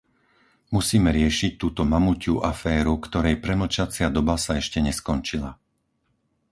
[0.75, 5.51] Musíme riešiť túto mamutiu aféru, ktorej premlčacia doba sa ešte neskončila.